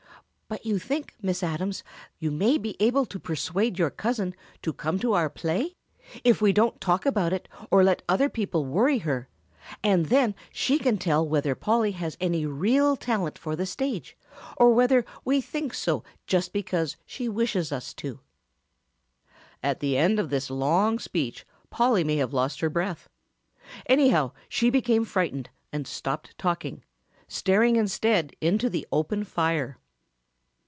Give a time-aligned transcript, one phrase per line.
[0.53, 1.87] 'But you think, Miss Adams, that
[2.19, 5.77] you may be able to persuade your cousin to come to our play,
[6.25, 9.29] if we don't talk about it or let other people worry her,
[9.81, 14.17] and then she can tell whether Polly has any real talent for the stage
[14.57, 18.19] or whether we think so just because she wishes us to.'"
[19.63, 23.07] At the end of this long speech Polly may have lost her breath.
[23.85, 26.83] Anyhow, she became frightened and stopped talking,
[27.29, 29.77] staring instead into the open fire.